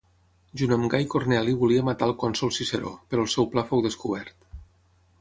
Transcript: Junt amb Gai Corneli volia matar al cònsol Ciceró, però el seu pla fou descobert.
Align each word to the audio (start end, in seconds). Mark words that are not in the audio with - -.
Junt 0.61 0.71
amb 0.77 0.87
Gai 0.93 1.05
Corneli 1.15 1.53
volia 1.65 1.85
matar 1.91 2.09
al 2.09 2.15
cònsol 2.25 2.57
Ciceró, 2.57 2.97
però 3.13 3.27
el 3.29 3.33
seu 3.37 3.51
pla 3.55 3.69
fou 3.73 3.89
descobert. 3.89 4.53